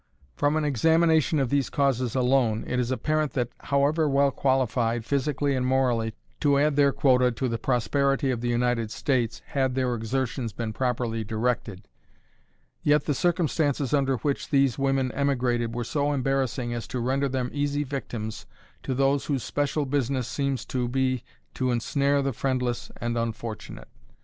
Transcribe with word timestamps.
From 0.35 0.55
an 0.55 0.65
examination 0.65 1.37
of 1.37 1.51
these 1.51 1.69
causes 1.69 2.15
alone, 2.15 2.63
it 2.65 2.79
is 2.79 2.89
apparent 2.89 3.33
that, 3.33 3.49
however 3.59 4.09
well 4.09 4.31
qualified, 4.31 5.05
physically 5.05 5.55
and 5.55 5.63
morally, 5.63 6.15
to 6.39 6.57
add 6.57 6.75
their 6.75 6.91
quota 6.91 7.31
to 7.33 7.47
the 7.47 7.59
prosperity 7.59 8.31
of 8.31 8.41
the 8.41 8.47
United 8.49 8.89
States, 8.89 9.43
had 9.49 9.75
their 9.75 9.93
exertions 9.93 10.53
been 10.53 10.73
properly 10.73 11.23
directed, 11.23 11.87
yet 12.81 13.05
the 13.05 13.13
circumstances 13.13 13.93
under 13.93 14.17
which 14.17 14.49
these 14.49 14.75
women 14.79 15.11
emigrated 15.11 15.75
were 15.75 15.83
so 15.83 16.13
embarrassing 16.13 16.73
as 16.73 16.87
to 16.87 16.99
render 16.99 17.29
them 17.29 17.51
easy 17.53 17.83
victims 17.83 18.47
to 18.81 18.95
those 18.95 19.25
whose 19.27 19.43
special 19.43 19.85
business 19.85 20.27
seems 20.27 20.65
to 20.65 20.87
be 20.87 21.23
to 21.53 21.69
ensnare 21.69 22.23
the 22.23 22.33
friendless 22.33 22.89
and 22.99 23.19
unfortunate. 23.19 23.87